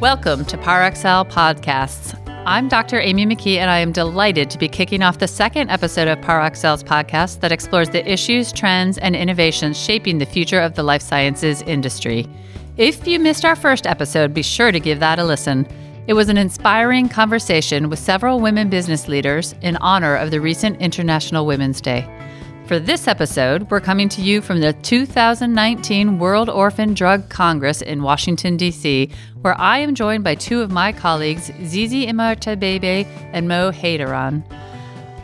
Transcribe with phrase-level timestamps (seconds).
[0.00, 2.14] Welcome to Parexel Podcasts.
[2.46, 3.00] I'm Dr.
[3.00, 6.84] Amy McKee, and I am delighted to be kicking off the second episode of Parexel's
[6.84, 11.62] podcast that explores the issues, trends, and innovations shaping the future of the life sciences
[11.62, 12.28] industry.
[12.76, 15.66] If you missed our first episode, be sure to give that a listen.
[16.06, 20.80] It was an inspiring conversation with several women business leaders in honor of the recent
[20.80, 22.08] International Women's Day.
[22.68, 28.02] For this episode, we're coming to you from the 2019 World Orphan Drug Congress in
[28.02, 33.72] Washington, D.C., where I am joined by two of my colleagues, Zizi Imatorbhebhe and Mo
[33.72, 34.44] Heidaran.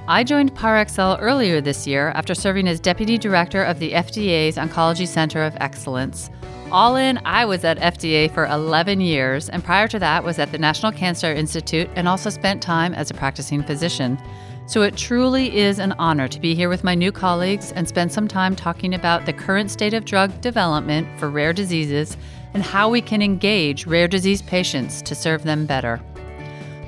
[0.09, 5.07] I joined Parexel earlier this year after serving as Deputy Director of the FDA's Oncology
[5.07, 6.31] Center of Excellence.
[6.73, 10.51] All in, I was at FDA for 11 years, and prior to that was at
[10.51, 14.19] the National Cancer Institute and also spent time as a practicing physician.
[14.67, 18.11] So it truly is an honor to be here with my new colleagues and spend
[18.11, 22.17] some time talking about the current state of drug development for rare diseases
[22.55, 26.01] and how we can engage rare disease patients to serve them better.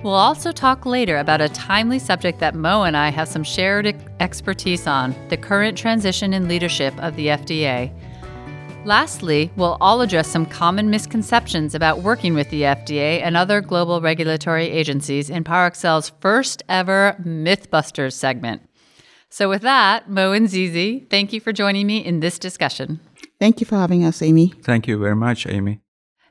[0.03, 3.95] We'll also talk later about a timely subject that Mo and I have some shared
[4.21, 7.93] expertise on the current transition in leadership of the FDA.
[8.87, 14.01] Lastly, we'll all address some common misconceptions about working with the FDA and other global
[14.01, 18.63] regulatory agencies in Parexel's first ever Mythbusters segment.
[19.29, 23.01] So, with that, Mo and Zizi, thank you for joining me in this discussion.
[23.41, 24.55] Thank you for having us, Amy.
[24.63, 25.81] Thank you very much, Amy.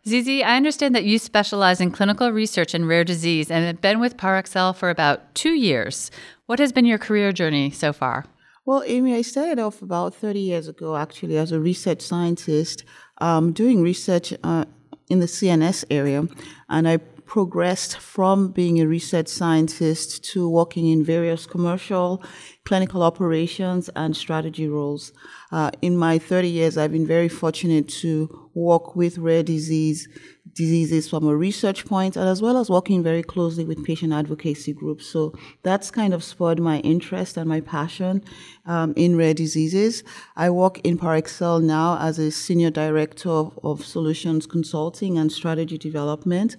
[0.08, 4.00] Zizi, I understand that you specialize in clinical research in rare disease and have been
[4.00, 6.10] with Parexel for about two years.
[6.46, 8.24] What has been your career journey so far?
[8.68, 12.84] Well, Amy, I started off about 30 years ago actually as a research scientist
[13.20, 14.66] um, doing research uh,
[15.08, 16.28] in the CNS area.
[16.68, 22.24] And I progressed from being a research scientist to working in various commercial,
[22.64, 25.14] clinical operations, and strategy roles.
[25.52, 30.08] Uh, in my 30 years, I've been very fortunate to work with rare disease
[30.56, 34.74] diseases from a research point and as well as working very closely with patient advocacy
[34.74, 35.06] groups.
[35.06, 35.34] So
[35.64, 38.24] that's kind of spurred my interest and my passion
[38.66, 40.04] um, in rare diseases.
[40.36, 45.78] I work in Parexel now as a senior director of, of solutions consulting and strategy
[45.78, 46.56] development.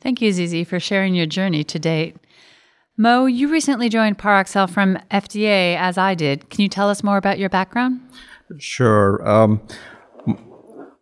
[0.00, 2.16] Thank you, Zizi, for sharing your journey to date.
[2.96, 6.50] Mo, you recently joined Parexel from FDA, as I did.
[6.50, 8.00] Can you tell us more about your background?
[8.58, 9.26] Sure.
[9.28, 9.60] Um,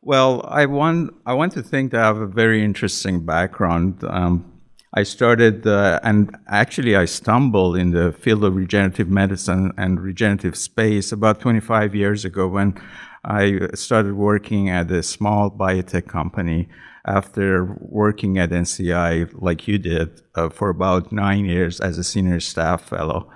[0.06, 4.04] well, I want I want to think that I have a very interesting background.
[4.04, 4.52] Um,
[4.94, 10.56] I started, uh, and actually, I stumbled in the field of regenerative medicine and regenerative
[10.56, 12.80] space about 25 years ago when
[13.24, 16.68] I started working at a small biotech company
[17.04, 22.38] after working at NCI, like you did, uh, for about nine years as a senior
[22.38, 23.28] staff fellow.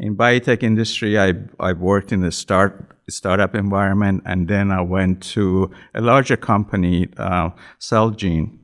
[0.00, 5.22] In biotech industry, I I worked in the start startup environment, and then I went
[5.34, 8.58] to a larger company, uh, Celgene.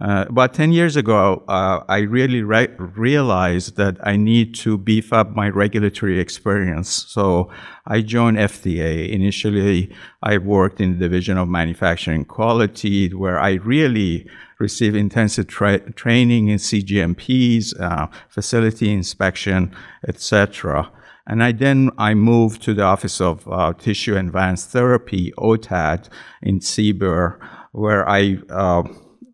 [0.00, 5.12] Uh, about 10 years ago, uh, I really re- realized that I need to beef
[5.12, 6.88] up my regulatory experience.
[6.88, 7.50] So
[7.84, 9.10] I joined FDA.
[9.10, 9.92] Initially,
[10.22, 14.28] I worked in the division of manufacturing quality, where I really
[14.60, 19.74] received intensive tra- training in CGMPs, uh, facility inspection,
[20.06, 20.92] etc.
[21.28, 26.08] And I then I moved to the Office of uh, Tissue Advanced Therapy, OTAT,
[26.40, 27.38] in CBER,
[27.72, 28.84] where I uh,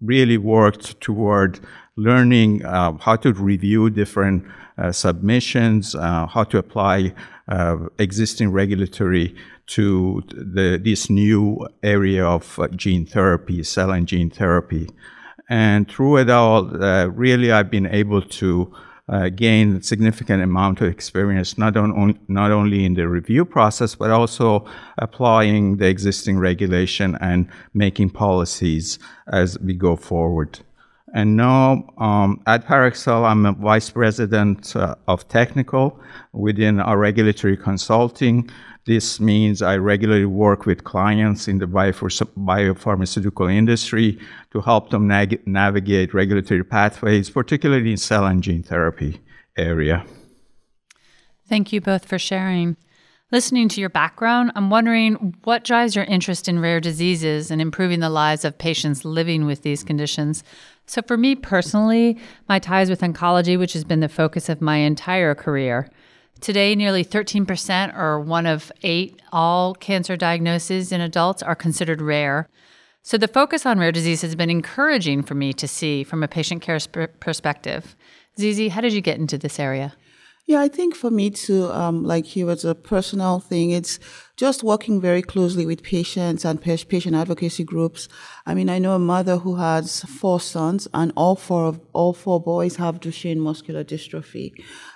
[0.03, 1.61] really worked toward
[1.97, 4.45] learning uh, how to review different
[4.77, 7.15] uh, submissions, uh, how to apply
[7.47, 14.89] uh, existing regulatory to the, this new area of gene therapy, cell and gene therapy.
[15.49, 18.75] And through it all, really, I've been able to
[19.09, 24.11] uh, gain significant amount of experience, not, on, not only in the review process, but
[24.11, 24.67] also
[24.99, 28.99] applying the existing regulation and making policies
[29.29, 30.59] as we go forward.
[31.15, 36.01] And now um, at Parexel, I'm a vice president uh, of technical
[36.33, 38.51] within our regulatory consulting.
[38.87, 44.19] This means I regularly work with clients in the biopharmaceutical industry
[44.51, 49.23] to help them navigate regulatory pathways, particularly in cell and gene therapy
[49.57, 50.05] area.
[51.49, 52.77] Thank you both for sharing.
[53.33, 58.01] Listening to your background, I'm wondering what drives your interest in rare diseases and improving
[58.01, 60.45] the lives of patients living with these conditions.
[60.87, 62.19] So, for me personally,
[62.51, 65.91] my ties with oncology, which has been the focus of my entire career.
[66.45, 72.51] Today, nearly 13%, or one of eight, all cancer diagnoses in adults are considered rare.
[73.03, 76.29] So, the focus on rare disease has been encouraging for me to see from a
[76.29, 77.97] patient care sp- perspective.
[78.39, 79.95] Zizi, how did you get into this area?
[80.45, 83.71] Yeah, I think for me too, um, like you, it's a personal thing.
[83.71, 83.99] It's
[84.37, 88.09] just working very closely with patients and patient advocacy groups.
[88.47, 92.13] I mean, I know a mother who has four sons, and all four of all
[92.13, 94.53] four boys have Duchenne muscular dystrophy.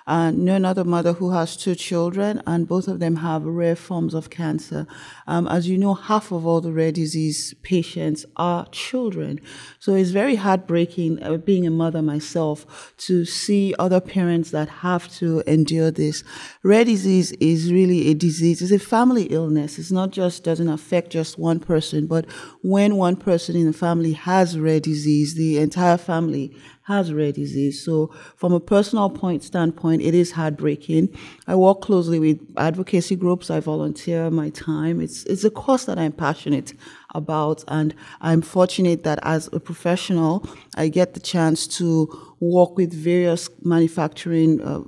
[0.09, 4.15] I know another mother who has two children, and both of them have rare forms
[4.15, 4.87] of cancer.
[5.27, 9.41] Um, as you know, half of all the rare disease patients are children.
[9.79, 15.09] So it's very heartbreaking, uh, being a mother myself, to see other parents that have
[15.17, 16.25] to endure this.
[16.65, 19.79] Rare disease is really a disease, it's a family illness.
[19.79, 22.27] It's not just, doesn't affect just one person, but
[22.63, 26.57] when one person in the family has rare disease, the entire family
[26.89, 27.85] has rare disease.
[27.85, 31.11] So, from a personal point standpoint, it is heartbreaking.
[31.47, 33.51] I work closely with advocacy groups.
[33.51, 35.01] I volunteer my time.
[35.01, 36.73] It's it's a cause that I'm passionate
[37.15, 42.09] about, and I'm fortunate that as a professional, I get the chance to
[42.41, 44.61] work with various manufacturing.
[44.61, 44.83] Uh,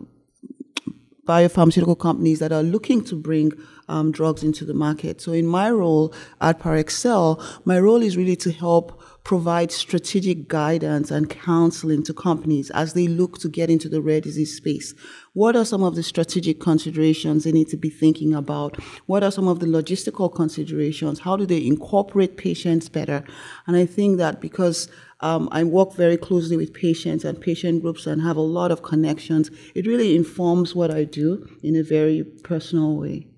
[1.27, 3.53] biopharmaceutical companies that are looking to bring
[3.91, 5.21] um, drugs into the market.
[5.21, 11.11] So, in my role at Parexel, my role is really to help provide strategic guidance
[11.11, 14.95] and counseling to companies as they look to get into the rare disease space.
[15.35, 18.77] What are some of the strategic considerations they need to be thinking about?
[19.07, 21.21] What are some of the logistical considerations?
[21.21, 23.25] How do they incorporate patients better?
[23.67, 24.89] And I think that because
[25.21, 28.83] um, I work very closely with patients and patient groups and have a lot of
[28.83, 33.30] connections, it really informs what I do in a very personal way.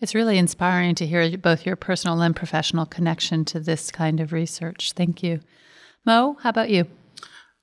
[0.00, 4.32] It's really inspiring to hear both your personal and professional connection to this kind of
[4.32, 4.92] research.
[4.92, 5.40] Thank you.
[6.04, 6.86] Mo, how about you?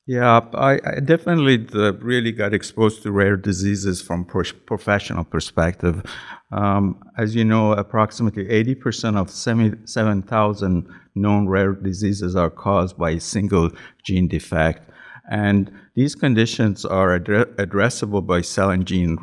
[0.07, 6.03] Yeah, I, I definitely uh, really got exposed to rare diseases from pro- professional perspective.
[6.51, 13.19] Um, as you know, approximately 80% of 7,000 known rare diseases are caused by a
[13.19, 13.71] single
[14.03, 14.89] gene defect.
[15.31, 19.17] And these conditions are addressable by cell and gene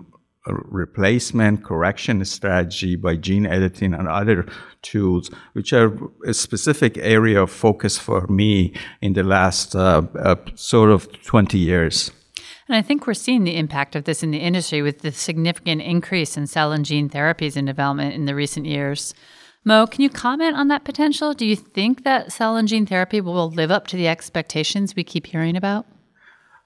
[0.47, 4.47] replacement correction strategy by gene editing and other
[4.83, 5.97] tools, which are
[6.27, 11.59] a specific area of focus for me in the last uh, uh, sort of 20
[11.59, 12.11] years.
[12.69, 15.83] And I think we're seeing the impact of this in the industry with the significant
[15.83, 19.15] increase in cell and gene therapies in development in the recent years.
[19.65, 21.35] Mo, can you comment on that potential?
[21.35, 25.05] Do you think that cell and gene therapy will live up to the expectations we
[25.05, 25.87] keep hearing about?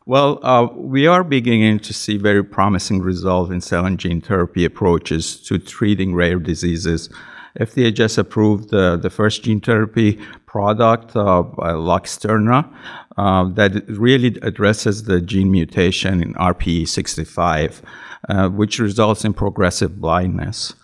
[0.09, 4.65] Well, uh, we are beginning to see very promising results in cell and gene therapy
[4.65, 7.11] approaches to treating rare diseases.
[7.59, 12.73] FDA just approved uh, the first gene therapy product, uh, Luxturna,
[13.17, 17.83] uh, that really addresses the gene mutation in RPE65,
[18.29, 20.75] uh, which results in progressive blindness.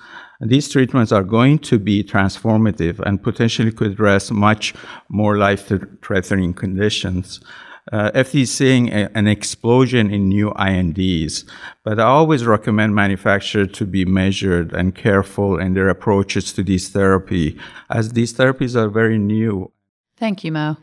[0.41, 4.75] These treatments are going to be transformative and potentially could address much
[5.09, 5.71] more life
[6.03, 7.39] threatening conditions
[7.91, 11.45] uh, FDA is seeing a, an explosion in new INDs,
[11.83, 16.91] but I always recommend manufacturers to be measured and careful in their approaches to these
[16.91, 17.59] therapy,
[17.91, 19.73] as these therapies are very new.
[20.17, 20.77] Thank you, Mo.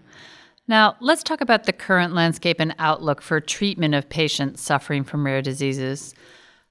[0.67, 5.25] Now, let's talk about the current landscape and outlook for treatment of patients suffering from
[5.25, 6.13] rare diseases.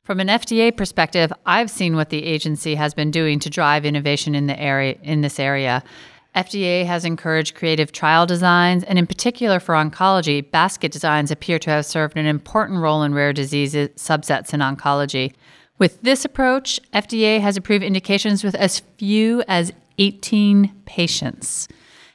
[0.04, 4.34] From an FDA perspective, I've seen what the agency has been doing to drive innovation
[4.34, 5.82] in the area in this area.
[6.38, 11.70] FDA has encouraged creative trial designs, and in particular for oncology, basket designs appear to
[11.70, 15.32] have served an important role in rare disease subsets in oncology.
[15.78, 21.66] With this approach, FDA has approved indications with as few as 18 patients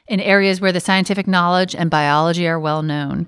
[0.08, 3.26] in areas where the scientific knowledge and biology are well known.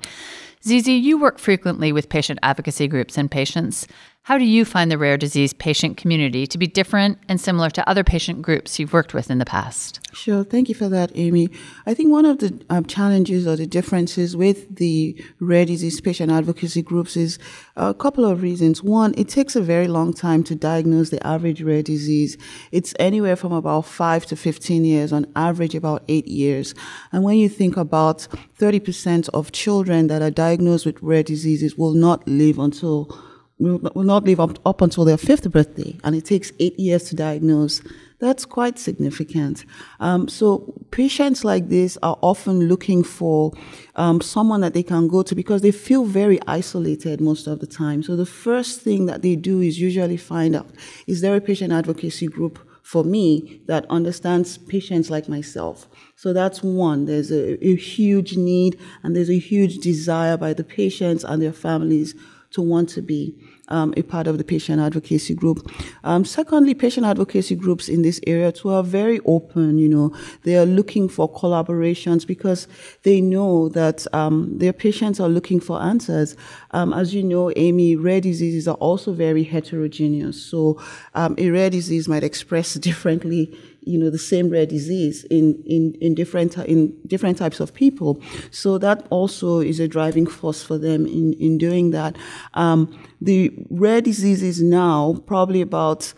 [0.65, 3.87] Zizi, you work frequently with patient advocacy groups and patients.
[4.27, 7.89] How do you find the rare disease patient community to be different and similar to
[7.89, 10.01] other patient groups you've worked with in the past?
[10.13, 10.43] Sure.
[10.43, 11.49] Thank you for that, Amy.
[11.87, 16.33] I think one of the um, challenges or the differences with the rare disease patient
[16.33, 17.39] advocacy groups is
[17.77, 18.83] a couple of reasons.
[18.83, 22.37] One, it takes a very long time to diagnose the average rare disease.
[22.73, 26.75] It's anywhere from about five to 15 years, on average, about eight years.
[27.13, 28.27] And when you think about
[28.59, 33.17] 30% of children that are diagnosed with rare diseases will not live until
[33.59, 37.17] will, not live up, up until their fifth birthday, and it takes eight years to
[37.17, 37.83] diagnose.
[38.19, 39.65] That's quite significant.
[40.01, 43.53] Um, so patients like this are often looking for
[43.95, 47.67] um, someone that they can go to because they feel very isolated most of the
[47.67, 48.03] time.
[48.03, 50.69] So the first thing that they do is usually find out,
[51.07, 55.87] is there a patient advocacy group for me that understands patients like myself?
[56.15, 57.05] So that's one.
[57.05, 61.53] There's a, a huge need and there's a huge desire by the patients and their
[61.53, 62.15] families
[62.57, 63.35] to want to be
[63.69, 65.71] um, a part of the patient advocacy group.
[66.05, 69.77] Um, secondly, patient advocacy groups in this area too are very open.
[69.77, 72.67] You know, they are looking for collaborations because
[73.03, 76.35] they know that um, their patients are looking for answers.
[76.71, 80.43] Um, as you know, Amy, rare diseases are also very heterogeneous.
[80.43, 80.81] So
[81.15, 83.55] um, a rare disease might express differently
[83.87, 88.21] you know the same rare disease in in in different in different types of people.
[88.51, 92.17] So that also is a driving force for them in in doing that.
[92.55, 96.13] Um, the rare diseases now probably about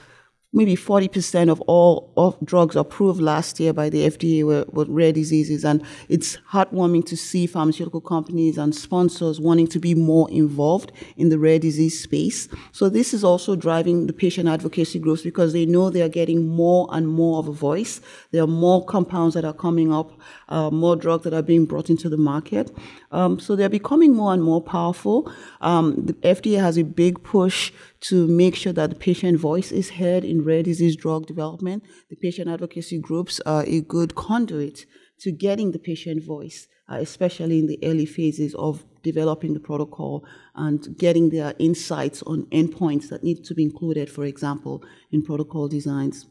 [0.53, 5.13] maybe 40% of all of drugs approved last year by the FDA were, were, rare
[5.13, 5.63] diseases.
[5.63, 11.29] And it's heartwarming to see pharmaceutical companies and sponsors wanting to be more involved in
[11.29, 12.49] the rare disease space.
[12.73, 16.49] So this is also driving the patient advocacy groups because they know they are getting
[16.49, 18.01] more and more of a voice.
[18.31, 20.13] There are more compounds that are coming up,
[20.49, 22.75] uh, more drugs that are being brought into the market.
[23.13, 25.31] Um, so they're becoming more and more powerful.
[25.61, 29.91] Um, the FDA has a big push to make sure that the patient voice is
[29.91, 31.83] heard in rare disease drug development.
[32.11, 34.87] The patient advocacy groups are a good conduit
[35.21, 40.25] to getting the patient voice, uh, especially in the early phases of developing the protocol
[40.55, 45.67] and getting their insights on endpoints that need to be included, for example, in protocol
[45.69, 46.27] designs.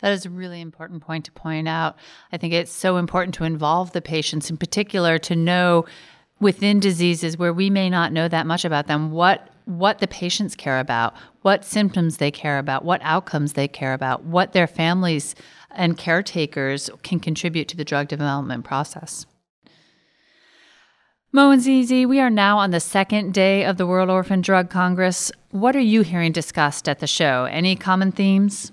[0.00, 1.96] That is a really important point to point out.
[2.30, 5.86] I think it's so important to involve the patients, in particular, to know
[6.38, 10.56] within diseases where we may not know that much about them what what the patients
[10.56, 15.34] care about, what symptoms they care about, what outcomes they care about, what their families
[15.72, 19.26] and caretakers can contribute to the drug development process.
[21.32, 25.30] Mo and we are now on the second day of the World Orphan Drug Congress.
[25.50, 27.44] What are you hearing discussed at the show?
[27.44, 28.72] Any common themes?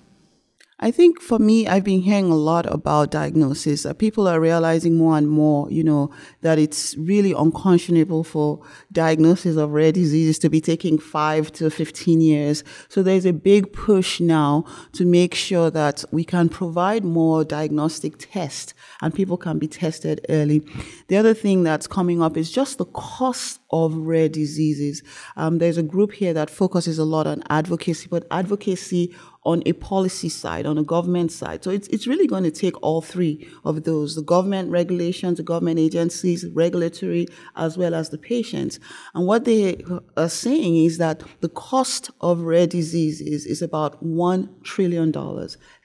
[0.84, 3.86] I think for me, I've been hearing a lot about diagnosis.
[3.86, 6.12] Uh, people are realizing more and more, you know,
[6.42, 8.60] that it's really unconscionable for
[8.92, 12.66] diagnosis of rare diseases to be taking five to 15 years.
[12.90, 18.16] So there's a big push now to make sure that we can provide more diagnostic
[18.18, 20.68] tests and people can be tested early.
[21.08, 25.02] The other thing that's coming up is just the cost of rare diseases.
[25.38, 29.74] Um, there's a group here that focuses a lot on advocacy, but advocacy on a
[29.74, 31.64] policy side, on a government side.
[31.64, 35.44] So it's, it's really going to take all three of those, the government regulations, the
[35.44, 38.80] government agencies, regulatory, as well as the patients.
[39.14, 39.84] And what they
[40.16, 45.12] are saying is that the cost of rare diseases is about $1 trillion.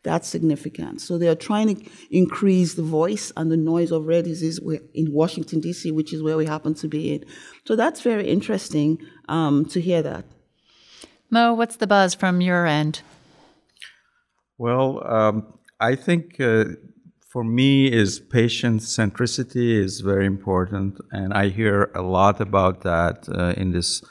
[0.04, 1.00] That's significant.
[1.00, 4.60] So they are trying to increase the voice and the noise of rare disease
[4.94, 7.24] in Washington, D.C., which is where we happen to be in.
[7.64, 8.98] So that's very interesting
[9.28, 10.24] um, to hear that.
[11.30, 13.02] Mo, what's the buzz from your end?
[14.58, 16.64] Well, um, I think uh,
[17.28, 23.28] for me is patient centricity is very important, and I hear a lot about that
[23.28, 24.02] uh, in this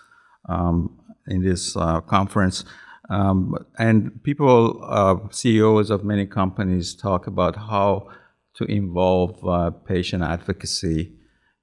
[0.48, 2.64] um, in this uh, conference.
[3.10, 8.10] Um, and people, uh, CEOs of many companies, talk about how
[8.56, 11.14] to involve uh, patient advocacy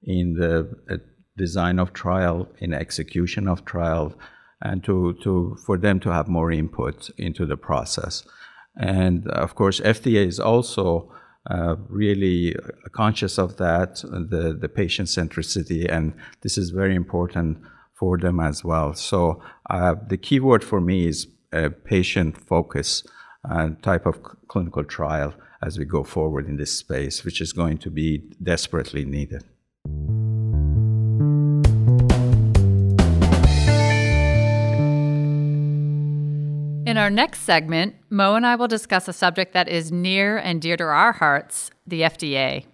[0.03, 0.97] in the uh,
[1.37, 4.13] design of trial, in execution of trial,
[4.61, 8.23] and to, to for them to have more input into the process.
[8.77, 11.11] And of course, FDA is also
[11.49, 12.55] uh, really
[12.91, 17.59] conscious of that, the, the patient centricity, and this is very important
[17.93, 18.93] for them as well.
[18.93, 23.03] So uh, the key word for me is a patient focus
[23.49, 27.77] uh, type of clinical trial as we go forward in this space, which is going
[27.77, 29.43] to be desperately needed.
[36.85, 40.61] In our next segment, Mo and I will discuss a subject that is near and
[40.61, 42.65] dear to our hearts the FDA.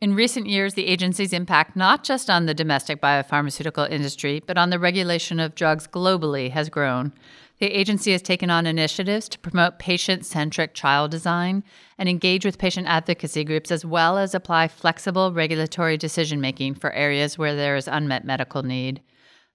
[0.00, 4.70] In recent years, the agency's impact not just on the domestic biopharmaceutical industry, but on
[4.70, 7.12] the regulation of drugs globally has grown.
[7.58, 11.62] The agency has taken on initiatives to promote patient centric trial design
[11.98, 16.90] and engage with patient advocacy groups, as well as apply flexible regulatory decision making for
[16.92, 19.02] areas where there is unmet medical need.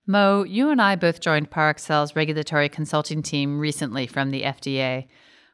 [0.05, 5.07] Mo, you and I both joined Parexel's regulatory consulting team recently from the FDA.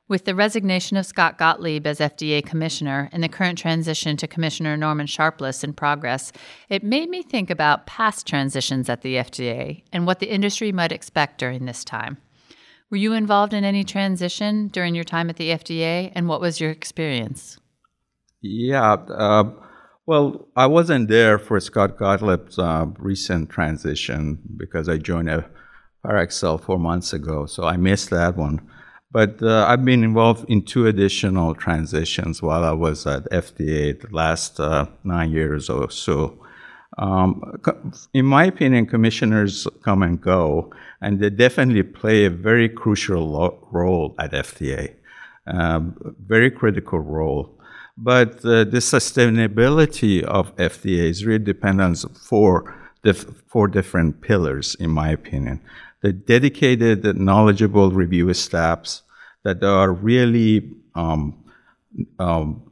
[0.08, 4.76] With the resignation of Scott Gottlieb as FDA commissioner and the current transition to Commissioner
[4.76, 6.32] Norman Sharpless in progress,
[6.68, 10.92] it made me think about past transitions at the FDA and what the industry might
[10.92, 12.18] expect during this time.
[12.90, 16.60] Were you involved in any transition during your time at the FDA, and what was
[16.60, 17.60] your experience?
[18.42, 18.94] Yeah.
[18.94, 19.52] Uh,
[20.10, 25.30] well, I wasn't there for Scott Gottlieb's uh, recent transition because I joined
[26.04, 28.60] Parexel four months ago, so I missed that one.
[29.12, 34.08] But uh, I've been involved in two additional transitions while I was at FDA the
[34.12, 36.44] last uh, nine years or so.
[36.98, 37.62] Um,
[38.12, 43.68] in my opinion, commissioners come and go, and they definitely play a very crucial lo-
[43.72, 44.96] role at FDA,
[45.46, 47.59] um, very critical role.
[48.02, 54.76] But uh, the sustainability of FDA is really dependent on four, dif- four different pillars,
[54.80, 55.60] in my opinion.
[56.02, 59.02] The dedicated, knowledgeable review staffs
[59.44, 61.44] that are really um,
[62.20, 62.64] um,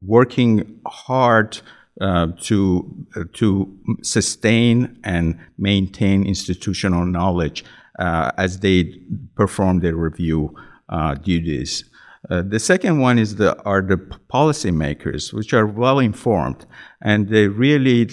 [0.00, 1.60] working hard
[2.00, 7.62] uh, to uh, to sustain and maintain institutional knowledge
[7.98, 8.98] uh, as they
[9.34, 10.56] perform their review
[10.88, 11.84] uh, duties.
[12.30, 13.96] Uh, the second one is the are the
[14.32, 16.66] policymakers, which are well informed,
[17.02, 18.08] and they really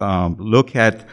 [0.00, 1.06] um, look at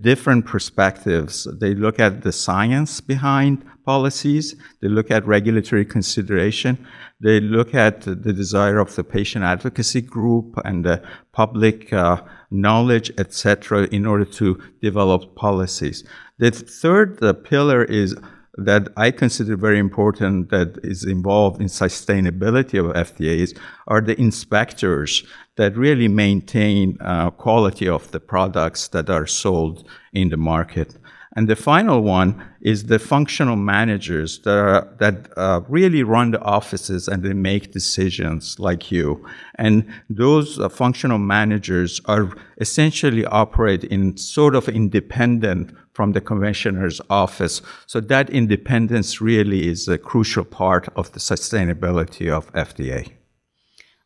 [0.00, 1.46] different perspectives.
[1.60, 6.86] They look at the science behind policies, they look at regulatory consideration,
[7.20, 11.02] they look at the desire of the patient advocacy group and the
[11.32, 16.04] public uh, knowledge, etc., in order to develop policies.
[16.38, 18.16] The third uh, pillar is
[18.58, 25.24] that I consider very important that is involved in sustainability of FDAs are the inspectors
[25.56, 30.98] that really maintain uh, quality of the products that are sold in the market.
[31.36, 36.40] And the final one is the functional managers that, are, that uh, really run the
[36.40, 39.26] offices and they make decisions like you.
[39.56, 47.00] And those uh, functional managers are essentially operate in sort of independent from the commissioner's
[47.10, 47.60] office.
[47.86, 53.12] So that independence really is a crucial part of the sustainability of FDA.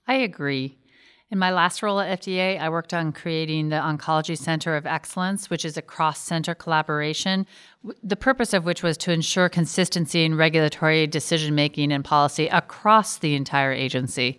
[0.06, 0.78] I agree.
[1.32, 5.48] In my last role at FDA, I worked on creating the Oncology Center of Excellence,
[5.48, 7.46] which is a cross center collaboration,
[8.02, 13.16] the purpose of which was to ensure consistency in regulatory decision making and policy across
[13.16, 14.36] the entire agency.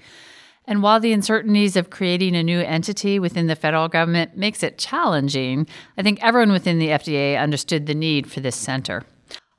[0.65, 4.77] And while the uncertainties of creating a new entity within the federal government makes it
[4.77, 5.65] challenging,
[5.97, 9.03] I think everyone within the FDA understood the need for this center.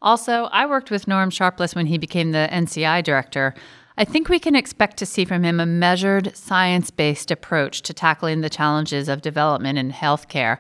[0.01, 3.57] Also, I worked with Norm Sharpless when he became the NCI director.
[3.97, 7.95] I think we can expect to see from him a measured, science based approach to
[7.95, 10.59] tackling the challenges of development in healthcare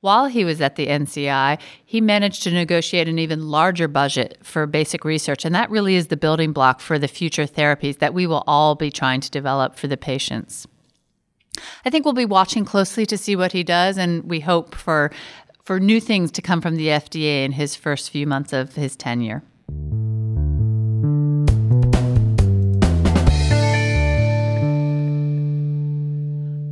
[0.00, 4.66] while he was at the NCI, he managed to negotiate an even larger budget for
[4.66, 8.26] basic research, and that really is the building block for the future therapies that we
[8.26, 10.66] will all be trying to develop for the patients.
[11.84, 15.10] I think we'll be watching closely to see what he does, and we hope for
[15.64, 18.96] for new things to come from the FDA in his first few months of his
[18.96, 19.42] tenure.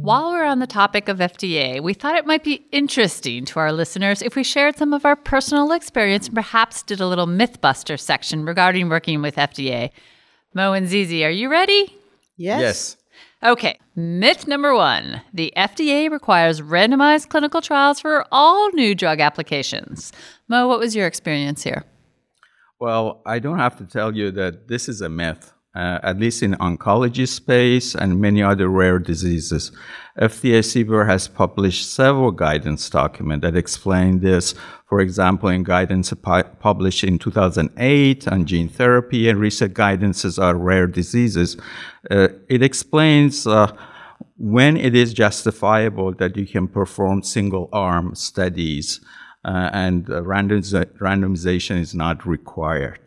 [0.08, 3.74] While we're on the topic of FDA, we thought it might be interesting to our
[3.74, 8.00] listeners if we shared some of our personal experience and perhaps did a little Mythbuster
[8.00, 9.90] section regarding working with FDA.
[10.54, 11.94] Mo and Zizi, are you ready?
[12.38, 12.60] Yes.
[12.62, 12.96] Yes.
[13.42, 20.10] Okay, myth number one the FDA requires randomized clinical trials for all new drug applications.
[20.48, 21.84] Mo, what was your experience here?
[22.80, 26.42] Well, I don't have to tell you that this is a myth uh, at least
[26.42, 29.70] in oncology space and many other rare diseases.
[30.18, 34.54] FDA CBER has published several guidance documents that explain this.
[34.88, 36.12] For example, in guidance
[36.60, 41.56] published in 2008 on gene therapy and recent guidances on rare diseases,
[42.10, 43.70] uh, it explains uh,
[44.38, 49.00] when it is justifiable that you can perform single arm studies
[49.44, 52.98] uh, and randomization is not required.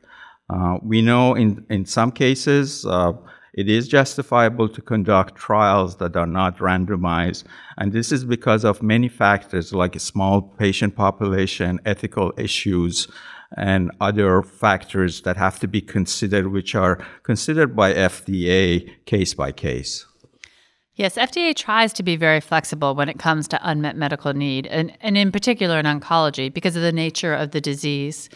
[0.52, 3.14] Uh, we know in, in some cases uh,
[3.54, 7.44] it is justifiable to conduct trials that are not randomized,
[7.78, 13.08] and this is because of many factors like a small patient population, ethical issues,
[13.58, 19.52] and other factors that have to be considered, which are considered by FDA case by
[19.52, 20.06] case.
[20.96, 24.96] Yes, FDA tries to be very flexible when it comes to unmet medical need, and,
[25.02, 28.30] and in particular in oncology because of the nature of the disease.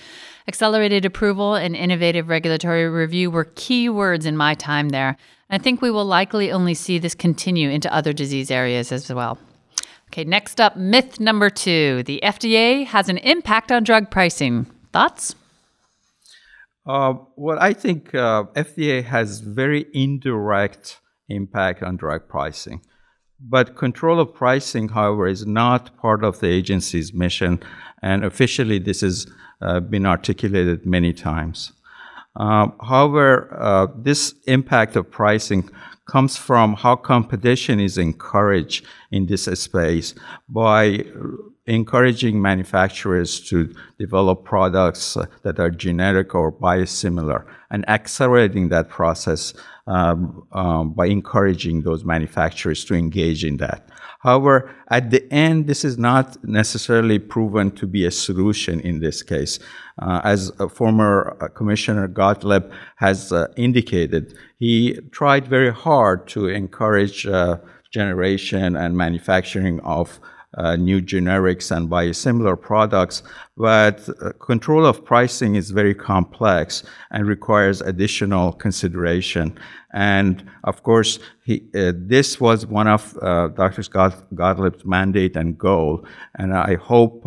[0.47, 5.17] Accelerated approval and innovative regulatory review were key words in my time there.
[5.49, 9.39] I think we will likely only see this continue into other disease areas as well.
[10.10, 14.65] Okay, next up, myth number two the FDA has an impact on drug pricing.
[14.93, 15.36] Thoughts?
[16.86, 22.81] Uh, well, I think uh, FDA has very indirect impact on drug pricing.
[23.39, 27.62] But control of pricing, however, is not part of the agency's mission,
[28.05, 29.25] and officially this has
[29.61, 31.73] uh, been articulated many times.
[32.35, 35.67] Uh, however, uh, this impact of pricing
[36.05, 40.13] comes from how competition is encouraged in this space
[40.47, 41.03] by
[41.65, 49.53] encouraging manufacturers to develop products that are generic or biosimilar and accelerating that process
[49.87, 53.89] um, um, by encouraging those manufacturers to engage in that.
[54.25, 59.21] However, at the end, this is not necessarily proven to be a solution in this
[59.21, 59.59] case.
[60.01, 62.63] Uh, as former uh, Commissioner Gottlieb
[62.95, 67.57] has uh, indicated, he tried very hard to encourage uh,
[67.91, 70.19] generation and manufacturing of
[70.57, 73.23] uh, new generics and biosimilar products,
[73.57, 79.57] but uh, control of pricing is very complex and requires additional consideration.
[79.93, 83.83] And of course, he, uh, this was one of uh, Dr.
[83.83, 86.05] Scott Gottlieb's mandate and goal.
[86.35, 87.23] And I hope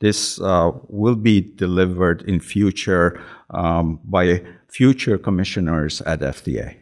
[0.00, 6.79] this will be delivered in future um, by future commissioners at FDA.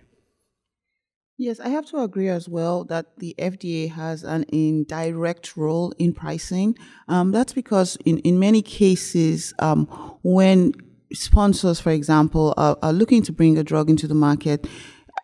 [1.40, 6.12] Yes, I have to agree as well that the FDA has an indirect role in
[6.12, 6.76] pricing.
[7.06, 9.86] Um, that's because in, in many cases, um,
[10.24, 10.72] when
[11.12, 14.66] sponsors, for example, are, are looking to bring a drug into the market,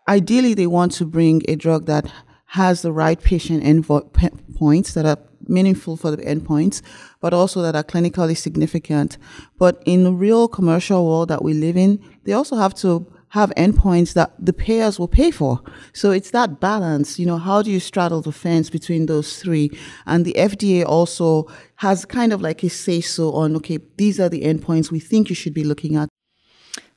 [0.07, 2.09] ideally they want to bring a drug that
[2.47, 6.81] has the right patient endpoints that are meaningful for the endpoints,
[7.21, 9.19] but also that are clinically significant.
[9.59, 13.53] But in the real commercial world that we live in, they also have to have
[13.57, 15.61] endpoints that the payers will pay for.
[15.93, 19.77] So it's that balance, you know, how do you straddle the fence between those three?
[20.07, 24.29] And the FDA also has kind of like a say so on, okay, these are
[24.29, 26.09] the endpoints we think you should be looking at.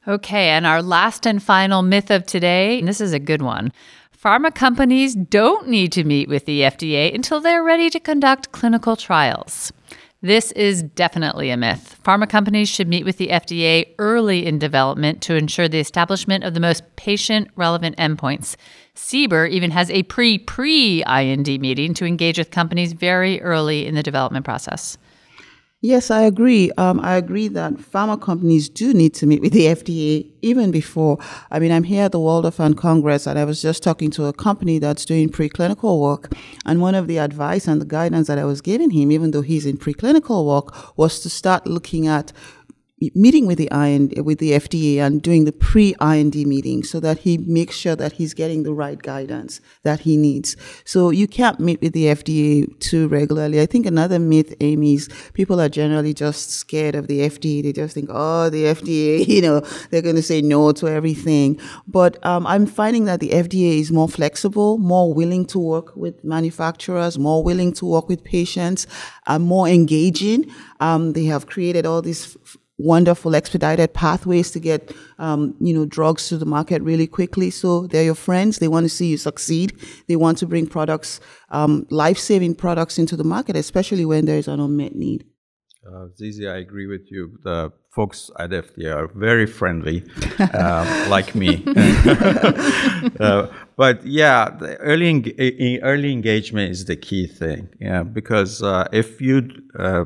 [0.08, 3.74] Okay, and our last and final myth of today, and this is a good one.
[4.16, 8.96] Pharma companies don't need to meet with the FDA until they're ready to conduct clinical
[8.96, 9.74] trials.
[10.22, 12.00] This is definitely a myth.
[12.04, 16.56] Pharma companies should meet with the FDA early in development to ensure the establishment of
[16.56, 18.56] the most patient relevant endpoints.
[18.96, 23.94] CBER even has a pre pre IND meeting to engage with companies very early in
[23.94, 24.98] the development process.
[25.82, 26.72] Yes, I agree.
[26.80, 31.20] Um, I agree that pharma companies do need to meet with the FDA even before.
[31.52, 34.26] I mean, I'm here at the World Orphan Congress and I was just talking to
[34.26, 36.34] a company that's doing preclinical work.
[36.66, 39.44] And one of the advice and the guidance that I was giving him, even though
[39.44, 42.34] he's in preclinical work, was to start looking at
[43.14, 47.38] meeting with the IND, with the FDA and doing the pre-IND meeting so that he
[47.38, 50.58] makes sure that he's getting the right guidance that he needs.
[50.84, 53.62] So you can't meet with the FDA too regularly.
[53.62, 57.62] I think another myth, Amy, is people are generally just scared of the FDA.
[57.62, 59.60] They just think, oh, the FDA, you know,
[59.92, 61.60] they're going to say no to everything.
[61.88, 66.24] But um, I'm finding that the FDA is more flexible, more willing to work with
[66.24, 68.88] manufacturers, more willing to work with patients,
[69.28, 70.52] uh, more engaging.
[70.80, 75.86] Um, they have created all these f- wonderful expedited pathways to get um, you know
[75.86, 79.18] drugs to the market really quickly so they're your friends they want to see you
[79.18, 79.74] succeed
[80.08, 84.60] they want to bring products um, life-saving products into the market especially when there's an
[84.60, 85.26] unmet need
[85.88, 87.40] uh, Zizi, I agree with you.
[87.44, 90.04] The folks at FDA are very friendly,
[90.38, 91.64] uh, like me.
[93.20, 97.70] uh, but yeah, the early en- early engagement is the key thing.
[97.80, 100.06] Yeah, because uh, if you uh,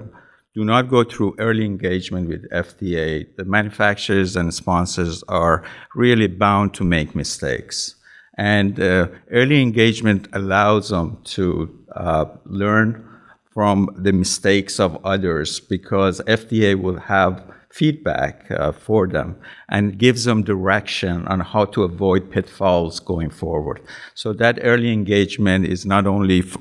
[0.54, 3.26] do not go through early engagement with FDA.
[3.38, 5.64] The manufacturers and sponsors are
[5.96, 7.96] really bound to make mistakes.
[8.38, 13.08] And uh, early engagement allows them to uh, learn
[13.54, 19.38] from the mistakes of others because FDA will have feedback uh, for them
[19.70, 23.82] and gives them direction on how to avoid pitfalls going forward.
[24.14, 26.58] So that early engagement is not only f-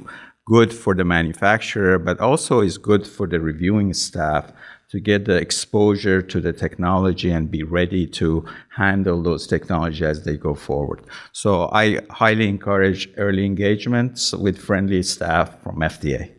[0.50, 4.52] good for the manufacturer, but also is good for the reviewing staff
[4.90, 8.44] to get the exposure to the technology and be ready to
[8.76, 11.00] handle those technology as they go forward.
[11.30, 16.32] So I highly encourage early engagements with friendly staff from FDA.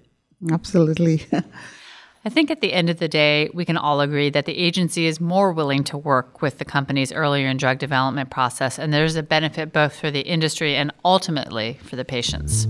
[0.51, 1.25] Absolutely.
[2.25, 5.05] I think at the end of the day, we can all agree that the agency
[5.05, 9.15] is more willing to work with the companies earlier in drug development process, and there's
[9.15, 12.67] a benefit both for the industry and ultimately for the patients.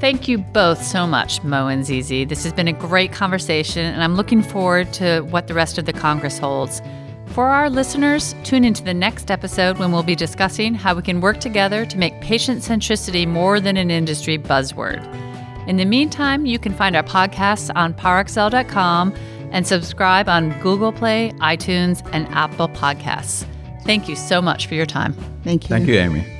[0.00, 2.24] Thank you both so much, Mo and Zizi.
[2.24, 5.86] This has been a great conversation, and I'm looking forward to what the rest of
[5.86, 6.82] the Congress holds.
[7.28, 11.20] For our listeners, tune into the next episode when we'll be discussing how we can
[11.20, 15.02] work together to make patient centricity more than an industry buzzword.
[15.66, 19.14] In the meantime, you can find our podcasts on parexel.com
[19.50, 23.46] and subscribe on Google Play, iTunes, and Apple Podcasts.
[23.84, 25.14] Thank you so much for your time.
[25.42, 25.68] Thank you.
[25.68, 26.33] Thank you, Amy.